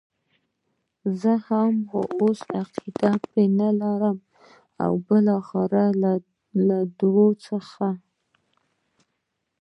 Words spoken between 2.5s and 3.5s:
عقیده پرې